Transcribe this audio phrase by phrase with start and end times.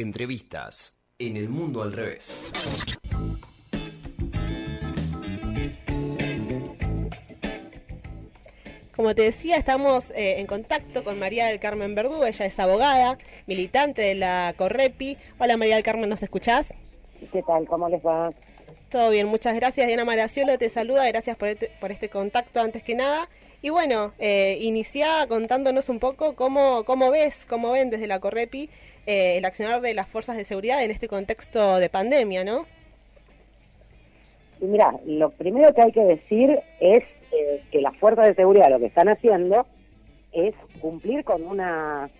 [0.00, 2.52] Entrevistas en el mundo al revés.
[8.94, 13.18] Como te decía, estamos eh, en contacto con María del Carmen Verdú, ella es abogada,
[13.48, 15.16] militante de la Correpi.
[15.40, 16.72] Hola María del Carmen, ¿nos escuchás?
[17.32, 17.66] ¿Qué tal?
[17.66, 18.30] ¿Cómo les va?
[18.92, 19.88] Todo bien, muchas gracias.
[19.88, 23.28] Diana Maraciolo te saluda, gracias por este, por este contacto antes que nada.
[23.62, 28.70] Y bueno, eh, inicia contándonos un poco cómo, cómo ves, cómo ven desde la Correpi
[29.08, 32.66] eh, el accionar de las fuerzas de seguridad en este contexto de pandemia, ¿no?
[34.60, 38.68] Y mira, lo primero que hay que decir es eh, que las fuerzas de seguridad
[38.68, 39.66] lo que están haciendo
[40.32, 42.10] es cumplir con una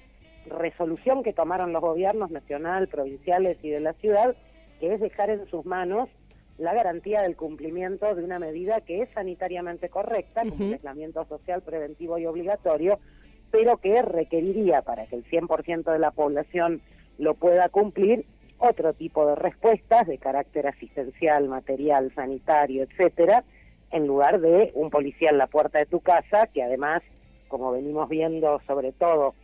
[0.46, 4.34] resolución que tomaron los gobiernos nacional, provinciales y de la ciudad,
[4.80, 6.08] que es dejar en sus manos
[6.56, 11.60] la garantía del cumplimiento de una medida que es sanitariamente correcta, como un aislamiento social
[11.60, 12.98] preventivo y obligatorio,
[13.50, 16.80] pero que requeriría para que el 100% de la población
[17.18, 18.24] lo pueda cumplir
[18.58, 23.44] otro tipo de respuestas de carácter asistencial, material, sanitario, etcétera,
[23.90, 27.02] en lugar de un policía en la puerta de tu casa, que además,
[27.48, 29.34] como venimos viendo sobre todo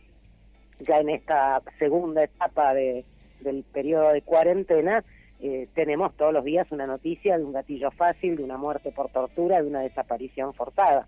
[0.79, 3.05] ya en esta segunda etapa de,
[3.39, 5.03] del periodo de cuarentena,
[5.41, 9.09] eh, tenemos todos los días una noticia de un gatillo fácil, de una muerte por
[9.09, 11.07] tortura, de una desaparición forzada.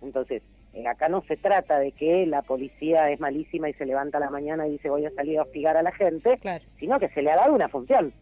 [0.00, 0.42] Entonces,
[0.86, 4.30] acá no se trata de que la policía es malísima y se levanta a la
[4.30, 6.38] mañana y dice voy a salir a hostigar a la gente,
[6.78, 8.12] sino que se le ha dado una función.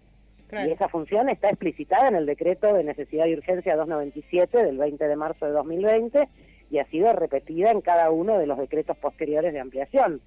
[0.52, 5.08] Y esa función está explicitada en el decreto de necesidad y urgencia 297 del 20
[5.08, 6.28] de marzo de 2020
[6.70, 10.20] y ha sido repetida en cada uno de los decretos posteriores de ampliación.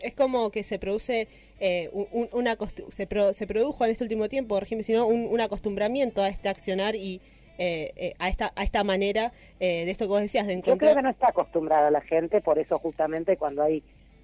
[0.00, 1.26] Es como que se produce
[1.58, 1.90] eh,
[2.32, 2.56] una
[2.90, 7.20] se, se, produjo en este último tiempo, sino un, un, acostumbramiento a este accionar y
[7.58, 10.74] eh, eh, a esta a esta manera de esto que vos decías de encontrar.
[10.76, 13.82] Yo creo que no está acostumbrada la gente, por eso justamente cuando hay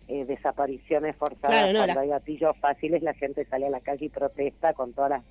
[0.09, 4.75] eh, desapariciones forzadas, cuando hay gatillos fáciles, la gente sale a la calle y protesta
[4.75, 5.23] con todas las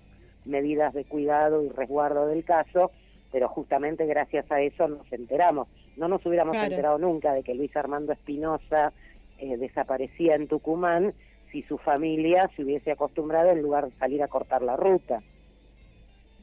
[0.45, 2.89] medidas de cuidado y resguardo del caso,
[3.31, 5.67] pero justamente gracias a eso nos enteramos.
[5.97, 8.94] No nos hubiéramos enterado nunca de que Luis Armando Espinosa
[9.40, 11.13] eh, desaparecía en Tucumán
[11.51, 15.22] si su familia se hubiese acostumbrado en lugar de salir a cortar la ruta.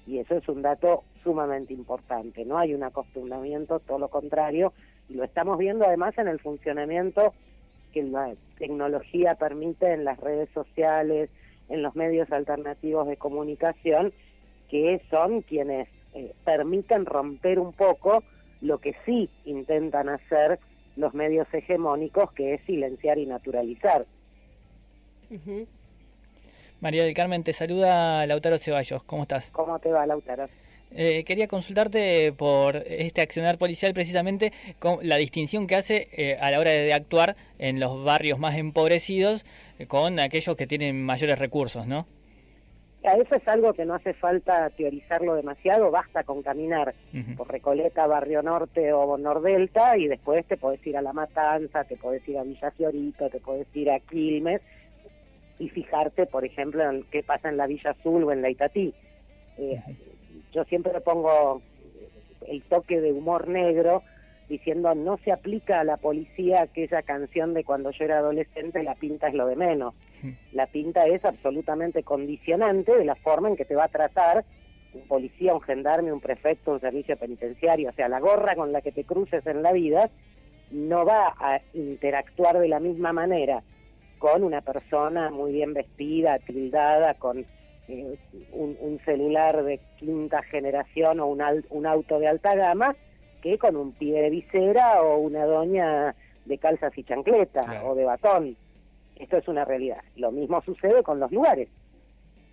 [0.06, 2.44] Y eso es un dato sumamente importante.
[2.44, 4.72] No hay un acostumbramiento, todo lo contrario,
[5.08, 7.34] y lo estamos viendo además en el funcionamiento
[7.92, 11.30] que la tecnología permite en las redes sociales,
[11.68, 14.12] en los medios alternativos de comunicación,
[14.68, 18.22] que son quienes eh, permiten romper un poco
[18.60, 20.58] lo que sí intentan hacer
[20.96, 24.04] los medios hegemónicos, que es silenciar y naturalizar.
[26.80, 29.02] María del Carmen, te saluda Lautaro Ceballos.
[29.04, 29.50] ¿Cómo estás?
[29.50, 30.48] ¿Cómo te va, Lautaro?
[30.90, 36.50] Eh, quería consultarte por este accionar policial precisamente con la distinción que hace eh, a
[36.50, 39.44] la hora de actuar en los barrios más empobrecidos
[39.78, 42.06] eh, con aquellos que tienen mayores recursos, ¿no?
[43.04, 46.94] A eso es algo que no hace falta teorizarlo demasiado, basta con caminar
[47.36, 51.96] por Recoleta, Barrio Norte o Nordelta y después te podés ir a La Matanza, te
[51.96, 54.60] podés ir a Villa Fiorito, te podés ir a Quilmes
[55.60, 58.92] y fijarte, por ejemplo, en qué pasa en la Villa Azul o en la Itatí.
[59.58, 59.80] Eh,
[60.52, 61.62] yo siempre pongo
[62.46, 64.02] el toque de humor negro
[64.48, 68.94] diciendo no se aplica a la policía aquella canción de cuando yo era adolescente, la
[68.94, 69.94] pinta es lo de menos.
[70.52, 74.44] La pinta es absolutamente condicionante de la forma en que te va a tratar
[74.94, 77.90] un policía, un gendarme, un prefecto, un servicio penitenciario.
[77.90, 80.10] O sea, la gorra con la que te cruces en la vida
[80.70, 83.62] no va a interactuar de la misma manera
[84.18, 87.46] con una persona muy bien vestida, tildada, con
[87.88, 88.18] eh,
[88.52, 92.94] un, celular de quinta generación o un, un auto de alta gama
[93.42, 98.04] que con un pie de visera o una doña de calzas y chancleta o de
[98.04, 98.56] batón.
[99.16, 100.02] Esto es una realidad.
[100.16, 101.68] Lo mismo sucede con los lugares.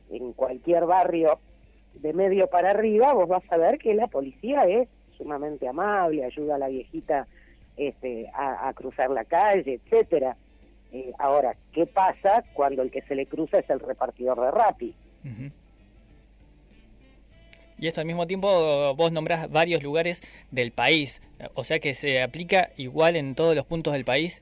[0.10, 1.40] En cualquier barrio
[1.96, 4.88] de medio para arriba vos vas a ver que la policía es
[5.18, 7.28] sumamente amable, ayuda a la viejita
[7.78, 10.36] este, a, cruzar la calle, etcétera.
[10.92, 14.96] Eh, ahora, ¿qué pasa cuando el que se le cruza es el repartidor de Rappi?
[17.78, 21.22] Y esto al mismo tiempo vos nombrás varios lugares del país,
[21.56, 24.42] o sea que se aplica igual en todos los puntos del país.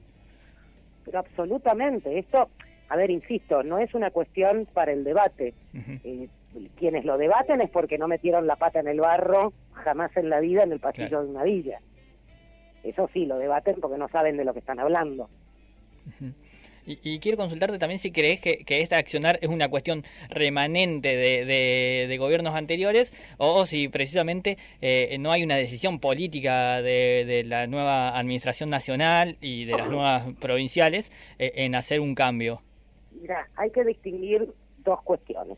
[1.05, 2.49] Pero absolutamente, esto,
[2.89, 5.53] a ver, insisto, no es una cuestión para el debate.
[6.03, 6.27] Eh,
[6.77, 10.39] quienes lo debaten es porque no metieron la pata en el barro jamás en la
[10.39, 11.79] vida en el pasillo de una villa.
[12.83, 15.29] Eso sí, lo debaten porque no saben de lo que están hablando.
[16.85, 21.45] Y, quiero consultarte también si crees que, que, esta accionar es una cuestión remanente de,
[22.07, 27.67] de, gobiernos anteriores o, si precisamente eh, no hay una decisión política de, de, la
[27.67, 32.61] nueva administración nacional y de las nuevas provinciales eh, en hacer un cambio.
[33.11, 35.57] Mira, hay que distinguir dos cuestiones.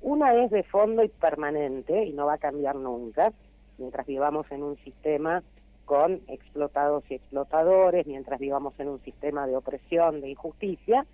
[0.00, 3.32] Una es de fondo y permanente y no va a cambiar nunca,
[3.78, 5.42] mientras vivamos en un sistema
[5.84, 11.06] con explotados y explotadores, mientras vivamos en un sistema de opresión, de injusticia,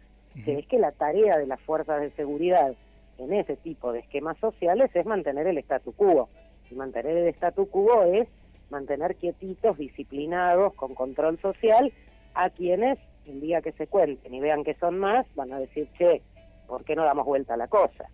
[0.45, 2.75] que es que la tarea de las fuerzas de seguridad
[3.19, 6.29] en ese tipo de esquemas sociales es mantener el statu quo.
[6.71, 8.29] Y mantener el statu quo es
[8.71, 11.93] mantener quietitos, disciplinados, con control social,
[12.35, 15.89] a quienes el día que se cuenten y vean que son más, van a decir,
[15.99, 16.23] che,
[16.67, 18.09] ¿por qué no damos vuelta a la cosa?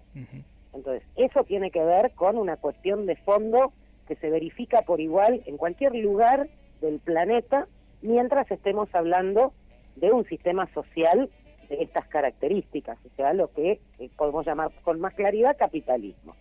[0.73, 3.73] Entonces, eso tiene que ver con una cuestión de fondo
[4.07, 6.49] que se verifica por igual en cualquier lugar
[6.81, 7.67] del planeta
[8.03, 9.53] mientras estemos hablando
[9.97, 11.31] de un sistema social
[11.69, 13.81] de estas características, o sea, lo que
[14.17, 16.37] podemos llamar con más claridad capitalismo.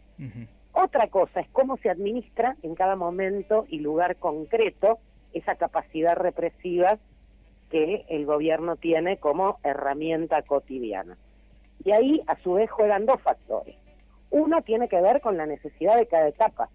[0.73, 4.99] Otra cosa es cómo se administra en cada momento y lugar concreto
[5.33, 6.99] esa capacidad represiva
[7.69, 11.17] que el gobierno tiene como herramienta cotidiana.
[11.83, 13.75] Y ahí, a su vez, juegan dos factores.
[14.29, 16.69] Uno tiene que ver con la necesidad de cada etapa.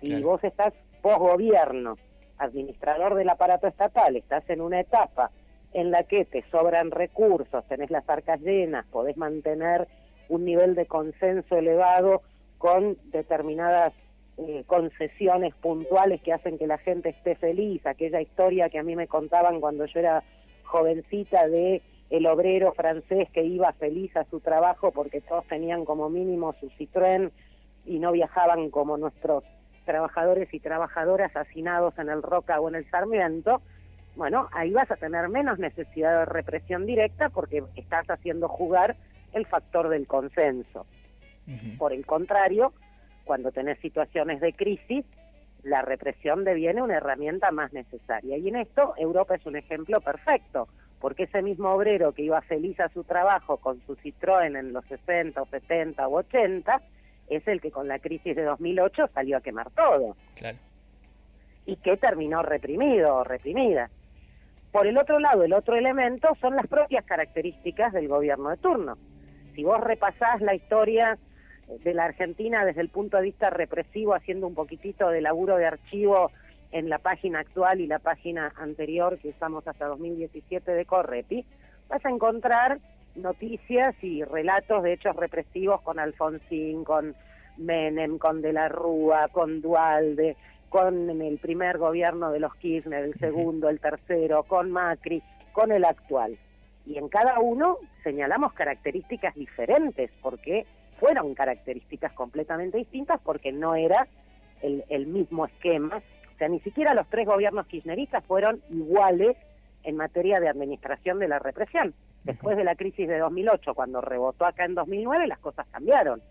[0.00, 1.96] Si vos estás post-gobierno,
[2.38, 5.30] administrador del aparato estatal, estás en una etapa
[5.72, 9.86] en la que te sobran recursos, tenés las arcas llenas, podés mantener
[10.28, 12.22] un nivel de consenso elevado
[12.58, 13.92] con determinadas
[14.38, 18.96] eh, concesiones puntuales que hacen que la gente esté feliz, aquella historia que a mí
[18.96, 20.22] me contaban cuando yo era
[20.64, 26.08] jovencita de el obrero francés que iba feliz a su trabajo porque todos tenían como
[26.08, 27.30] mínimo su Citroën
[27.86, 29.44] y no viajaban como nuestros
[29.84, 33.62] trabajadores y trabajadoras hacinados en el Roca o en el Sarmiento,
[34.16, 38.96] bueno, ahí vas a tener menos necesidad de represión directa porque estás haciendo jugar
[39.32, 40.86] el factor del consenso.
[41.78, 42.72] Por el contrario,
[43.24, 45.04] cuando tenés situaciones de crisis,
[45.62, 48.36] la represión deviene una herramienta más necesaria.
[48.36, 50.68] Y en esto Europa es un ejemplo perfecto,
[51.00, 54.84] porque ese mismo obrero que iba feliz a su trabajo con su Citroën en los
[54.86, 56.82] 60 o 70 o 80,
[57.30, 60.16] es el que con la crisis de 2008 salió a quemar todo.
[60.34, 60.58] Claro.
[61.64, 63.88] Y que terminó reprimido o reprimida.
[64.72, 68.98] Por el otro lado, el otro elemento son las propias características del gobierno de turno.
[69.54, 71.18] Si vos repasás la historia
[71.84, 75.66] de la Argentina desde el punto de vista represivo, haciendo un poquitito de laburo de
[75.66, 76.30] archivo
[76.72, 81.44] en la página actual y la página anterior que usamos hasta 2017 de Correpi,
[81.88, 82.78] vas a encontrar
[83.16, 87.14] noticias y relatos de hechos represivos con Alfonsín, con
[87.56, 90.36] Menem, con De la Rúa, con Dualde,
[90.68, 95.22] con el primer gobierno de los Kirchner, el segundo, el tercero, con Macri,
[95.52, 96.38] con el actual.
[96.86, 100.66] Y en cada uno señalamos características diferentes, porque
[100.98, 104.06] fueron características completamente distintas, porque no era
[104.62, 106.02] el, el mismo esquema.
[106.34, 109.36] O sea, ni siquiera los tres gobiernos kirchneristas fueron iguales
[109.84, 111.94] en materia de administración de la represión.
[112.24, 116.22] Después de la crisis de 2008, cuando rebotó acá en 2009, las cosas cambiaron,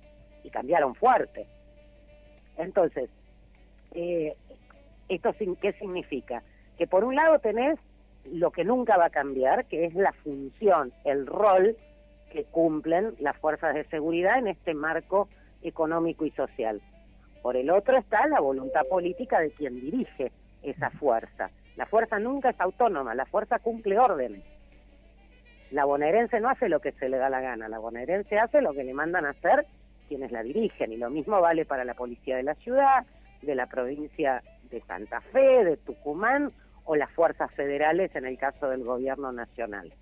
[0.44, 1.48] y cambiaron fuerte.
[2.58, 3.10] Entonces,
[3.92, 4.36] eh,
[5.10, 6.44] ¿Esto qué significa?
[6.78, 7.80] Que por un lado tenés
[8.32, 11.76] lo que nunca va a cambiar, que es la función, el rol
[12.32, 15.28] que cumplen las fuerzas de seguridad en este marco
[15.64, 16.80] económico y social.
[17.42, 20.32] Por el otro está la voluntad política de quien dirige
[20.62, 21.50] esa fuerza.
[21.80, 24.44] La fuerza nunca es autónoma, la fuerza cumple órdenes.
[25.72, 28.74] La bonaerense no hace lo que se le da la gana, la bonaerense hace lo
[28.74, 29.66] que le mandan a hacer
[30.10, 33.06] quienes la dirigen y lo mismo vale para la policía de la ciudad,
[33.42, 36.52] de la provincia de Santa Fe, de Tucumán
[36.84, 39.94] o las fuerzas federales en el caso del gobierno nacional.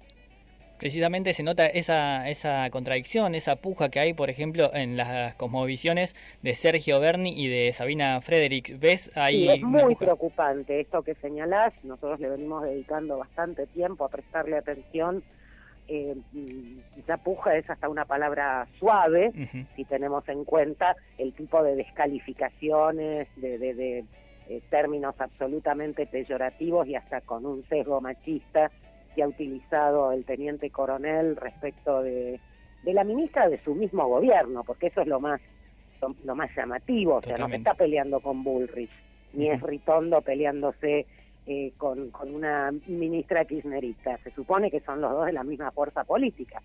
[0.79, 6.15] Precisamente se nota esa, esa contradicción, esa puja que hay, por ejemplo, en las cosmovisiones
[6.41, 8.79] de Sergio Berni y de Sabina Frederick.
[8.79, 9.47] ¿Ves ahí?
[9.47, 11.73] Sí, es muy preocupante esto que señalás.
[11.83, 15.23] Nosotros le venimos dedicando bastante tiempo a prestarle atención
[15.87, 16.17] eh,
[16.95, 19.31] quizá puja es hasta una palabra suave,
[19.75, 24.05] si tenemos en cuenta el tipo de descalificaciones, de, de,
[24.49, 28.69] eh, términos absolutamente peyorativos y hasta con un sesgo machista
[29.17, 32.39] que ha utilizado el teniente coronel respecto de,
[32.83, 35.41] de la ministra de su mismo gobierno, porque eso es lo más
[36.23, 38.91] lo más llamativo, o sea, no se está peleando con Bullrich,
[39.33, 41.07] ni es Ritondo peleándose
[41.47, 44.19] eh, con, con una ministra kirchnerista.
[44.19, 46.61] Se supone que son los dos de la misma fuerza política.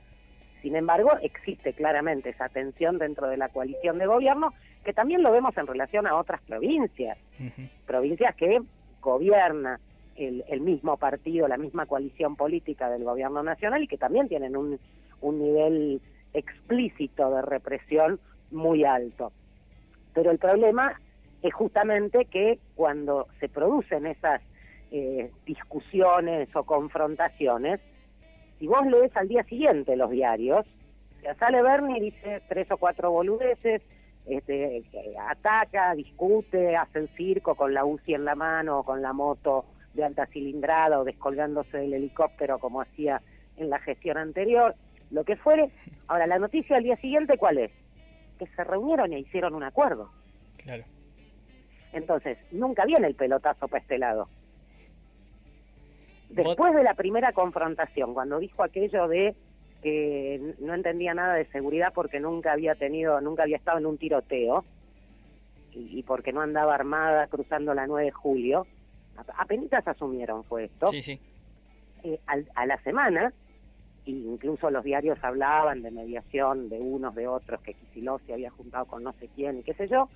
[0.61, 4.53] Sin embargo, existe claramente esa tensión dentro de la coalición de gobierno,
[4.85, 7.17] que también lo vemos en relación a otras provincias,
[7.87, 8.61] provincias que
[9.01, 9.81] gobierna
[10.17, 14.57] el, el, mismo partido, la misma coalición política del gobierno nacional y que también tienen
[14.57, 14.79] un,
[15.23, 16.01] nivel
[16.35, 18.19] explícito de represión
[18.51, 19.33] muy alto.
[20.15, 21.01] Pero el problema
[21.43, 24.41] es justamente que cuando se producen esas
[24.91, 27.81] eh, discusiones o confrontaciones,
[28.59, 30.67] si vos lees al día siguiente los diarios,
[31.39, 33.83] sale Bernie y dice tres o cuatro boludeces,
[34.27, 34.85] este,
[35.29, 39.65] ataca, discute, hace el circo con la UCI en la mano o con la moto
[39.95, 43.21] de alta cilindrada o descolgándose del helicóptero como hacía
[43.57, 44.75] en la gestión anterior,
[45.11, 45.71] lo que fuere.
[46.09, 47.71] Ahora, la noticia al día siguiente, ¿cuál es?
[48.39, 50.11] Que se reunieron e hicieron un acuerdo.
[50.57, 50.85] Claro.
[51.93, 54.29] Entonces, nunca viene el pelotazo para este lado.
[56.31, 59.35] Después de la primera confrontación, cuando dijo aquello de
[59.83, 63.99] que no entendía nada de seguridad porque nunca había tenido, nunca había estado en un
[63.99, 64.65] tiroteo
[65.73, 68.67] y, porque no andaba armada cruzando la 9 de julio,
[69.39, 70.89] apenas asumieron fue esto.
[70.89, 71.21] Sí, sí.
[72.05, 73.33] Eh, a la semana,
[74.07, 78.87] incluso los diarios hablaban de mediación de unos, de otros, que Kicillof se había juntado
[78.87, 80.09] con no sé quién y qué sé yo,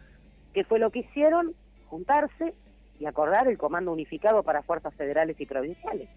[0.53, 1.55] que fue lo que hicieron,
[1.87, 2.55] juntarse
[2.99, 6.09] y acordar el comando unificado para fuerzas federales y provinciales.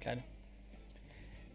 [0.00, 0.22] Claro.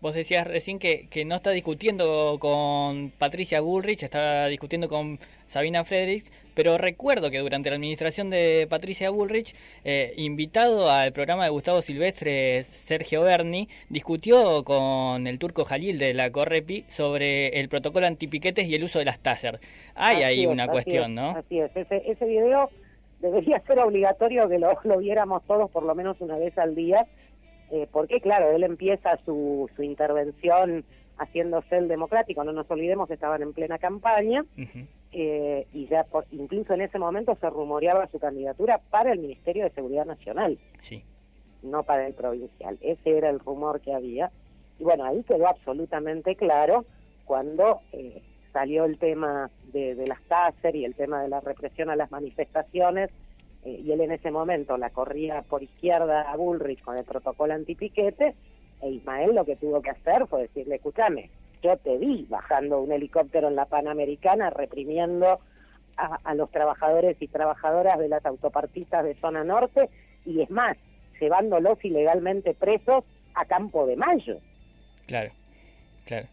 [0.03, 5.17] Vos decías recién que, que no está discutiendo con Patricia Bullrich, está discutiendo con
[5.47, 9.55] Sabina Fredericks, pero recuerdo que durante la administración de Patricia Bullrich,
[9.85, 16.13] eh, invitado al programa de Gustavo Silvestre, Sergio Berni, discutió con el turco Jalil de
[16.13, 19.61] la Correpi sobre el protocolo antipiquetes y el uso de las taser.
[19.95, 21.29] Hay ahí una cuestión, ¿no?
[21.29, 22.69] Así es, ese, ese video
[23.21, 27.07] debería ser obligatorio que lo, lo viéramos todos por lo menos una vez al día
[27.73, 30.85] eh, porque claro, él empieza su, su intervención
[31.17, 34.45] haciéndose el democrático, no nos olvidemos que estaban en plena campaña,
[35.11, 39.71] eh, y ya incluso en ese momento se rumoreaba su candidatura para el Ministerio de
[39.71, 41.03] Seguridad Nacional, sí.
[41.63, 44.31] no para el provincial, ese era el rumor que había,
[44.77, 46.85] y bueno, ahí quedó absolutamente claro
[47.25, 51.89] cuando eh, salió el tema de, de las TASER y el tema de la represión
[51.89, 53.09] a las manifestaciones,
[53.65, 58.35] y él en ese momento la corría por izquierda a Bullrich con el protocolo antipiquete,
[58.81, 61.29] e Ismael lo que tuvo que hacer fue decirle, escúchame,
[61.61, 65.39] yo te vi bajando un helicóptero en la Panamericana reprimiendo
[65.95, 69.89] a, a los trabajadores y trabajadoras de las autopartistas de zona norte,
[70.25, 70.77] y es más,
[71.19, 74.37] llevándolos ilegalmente presos a Campo de Mayo.
[75.07, 75.31] Claro,
[76.05, 76.27] claro.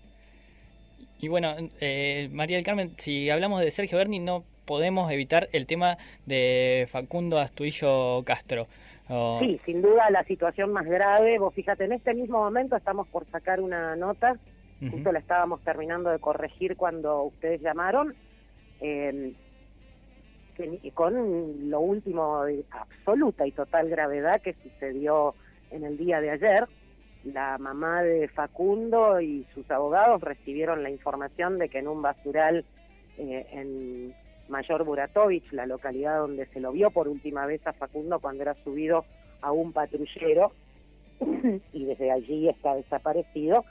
[1.20, 5.66] Y bueno, eh, María del Carmen, si hablamos de Sergio Berni, no podemos evitar el
[5.66, 8.68] tema de Facundo Astuillo Castro.
[9.40, 11.40] Sí, sin duda la situación más grave.
[11.40, 14.36] Vos fíjate, en este mismo momento estamos por sacar una nota,
[14.88, 18.14] justo la estábamos terminando de corregir cuando ustedes llamaron,
[18.80, 19.32] eh,
[20.94, 25.34] con lo último de absoluta y total gravedad que sucedió
[25.72, 26.68] en el día de ayer.
[27.24, 32.64] La mamá de Facundo y sus abogados recibieron la información de que en un basural
[33.18, 34.14] eh, en
[34.50, 38.54] Mayor Buratovich, la localidad donde se lo vio por última vez a Facundo cuando era
[38.62, 39.04] subido
[39.40, 40.52] a un patrullero
[41.73, 43.64] y desde allí está desaparecido,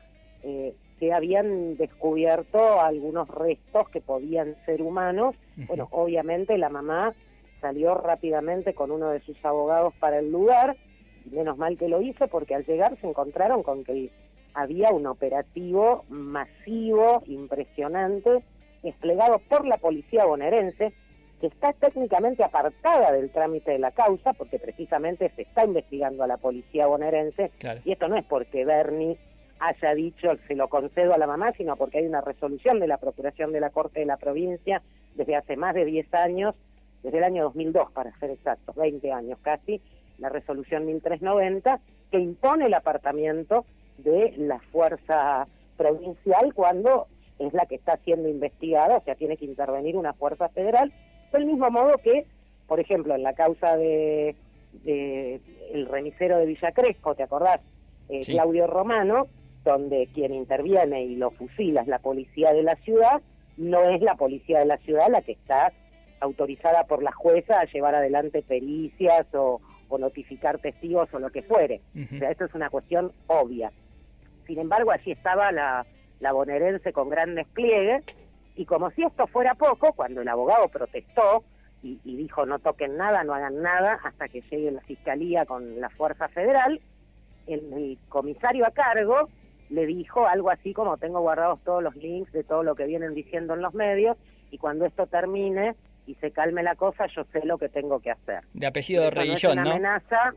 [0.43, 5.35] eh, que habían descubierto algunos restos que podían ser humanos.
[5.55, 7.13] Bueno, obviamente la mamá
[7.61, 10.75] salió rápidamente con uno de sus abogados para el lugar,
[11.25, 14.11] y menos mal que lo hizo porque al llegar se encontraron con que
[14.53, 18.43] había un operativo masivo, impresionante,
[18.83, 20.93] desplegado por la policía bonaerense,
[21.39, 26.27] que está técnicamente apartada del trámite de la causa, porque precisamente se está investigando a
[26.27, 27.51] la policía bonaerense,
[27.85, 29.17] y esto no es porque Bernie
[29.59, 32.97] haya dicho se lo concedo a la mamá, sino porque hay una resolución de la
[32.97, 34.81] Procuración de la Corte de la Provincia
[35.15, 36.55] desde hace más de 10 años,
[37.03, 39.81] desde el año 2002 para ser exactos, 20 años casi,
[40.17, 41.79] la resolución 1390,
[42.11, 43.65] que impone el apartamiento
[43.97, 47.07] de la fuerza provincial cuando
[47.39, 50.91] es la que está siendo investigada, o sea, tiene que intervenir una fuerza federal,
[51.31, 52.25] del mismo modo que,
[52.67, 54.35] por ejemplo, en la causa de,
[54.85, 57.61] el remisero de Villa Crespo, ¿te acordás?
[58.09, 59.27] Eh, Claudio Romano,
[59.63, 63.21] donde quien interviene y lo fusila es la policía de la ciudad,
[63.57, 65.71] no es la policía de la ciudad la que está
[66.19, 69.61] autorizada por la jueza a llevar adelante pericias o,
[69.97, 71.81] notificar testigos o lo que fuere.
[71.95, 73.71] O sea, esto es una cuestión obvia.
[74.45, 75.83] Sin embargo, allí estaba la,
[76.19, 78.03] la bonaerense con gran despliegue,
[78.55, 81.45] y como si esto fuera poco, cuando el abogado protestó
[81.81, 85.89] y, dijo no toquen nada, no hagan nada hasta que llegue la fiscalía con la
[85.89, 86.81] fuerza federal,
[87.47, 89.29] el, comisario a cargo
[89.69, 93.13] le dijo algo así como tengo guardados todos los links de todo lo que vienen
[93.13, 94.17] diciendo en los medios
[94.51, 98.11] y cuando esto termine y se calme la cosa, yo sé lo que tengo que
[98.11, 98.43] hacer.
[98.53, 100.33] De apellido de religión, no una amenaza,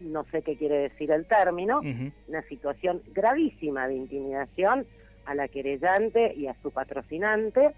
[0.00, 1.82] no sé qué quiere decir el término,
[2.26, 4.86] una situación gravísima de intimidación
[5.26, 7.70] a la querellante y a su patrocinante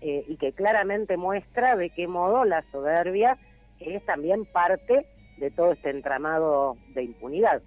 [0.00, 3.38] eh, y que claramente muestra de qué modo la soberbia
[3.80, 5.06] es también parte
[5.38, 7.62] de todo este entramado de impunidad.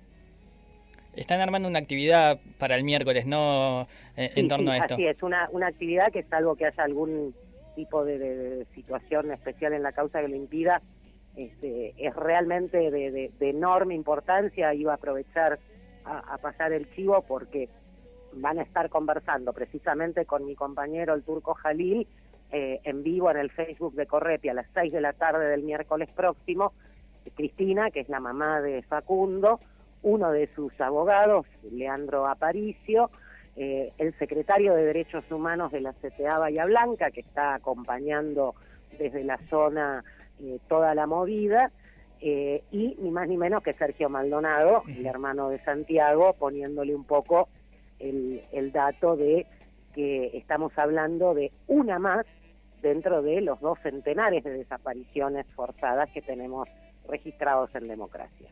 [1.15, 3.87] están armando una actividad para el miércoles, ¿no?
[4.15, 4.93] En, torno a esto.
[4.93, 7.33] Así es, una, una actividad que salvo que haya algún
[7.77, 10.81] tipo de, situación especial en la causa que lo impida,
[11.35, 14.73] este, es realmente de, enorme importancia.
[14.73, 15.59] Iba a aprovechar
[16.03, 17.69] a, pasar el chivo porque
[18.33, 22.07] van a estar conversando precisamente con mi compañero el turco Jalil
[22.51, 25.63] eh, en vivo en el Facebook de Correpi a las 6 de la tarde del
[25.63, 26.73] miércoles próximo.
[27.35, 29.59] Cristina, que es la mamá de Facundo,
[30.03, 33.09] uno de sus abogados, Leandro Aparicio,
[33.55, 38.55] eh, el secretario de Derechos Humanos de la CTA Bahía Blanca, que está acompañando
[38.97, 40.03] desde la zona
[40.39, 41.71] eh, toda la movida,
[42.21, 47.03] eh, y ni más ni menos que Sergio Maldonado, el hermano de Santiago, poniéndole un
[47.03, 47.49] poco
[47.99, 49.45] el, el dato de
[49.93, 52.25] que estamos hablando de una más
[52.81, 56.67] dentro de los dos centenares de desapariciones forzadas que tenemos
[57.07, 58.49] registrados en democracia.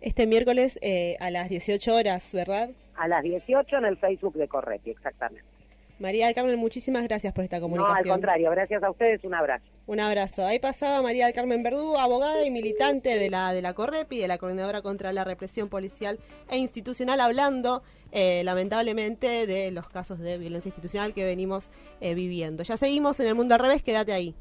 [0.00, 2.70] Este miércoles eh, a las 18 horas, ¿verdad?
[2.96, 5.57] A las 18 en el Facebook de Corretti, exactamente.
[5.98, 8.06] María del Carmen, muchísimas gracias por esta comunicación.
[8.06, 9.64] No, al contrario, gracias a ustedes, un abrazo.
[9.86, 10.44] Un abrazo.
[10.44, 14.28] Ahí pasaba María del Carmen Verdú, abogada y militante de la, de la Correpi, de
[14.28, 16.18] la Coordinadora contra la Represión Policial
[16.50, 22.62] e Institucional, hablando eh, lamentablemente de los casos de violencia institucional que venimos eh, viviendo.
[22.62, 24.34] Ya seguimos en el mundo al revés, quédate ahí.